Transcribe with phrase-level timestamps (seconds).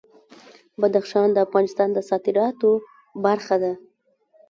[0.81, 2.69] بدخشان د افغانستان د صادراتو
[3.25, 3.73] برخه ده.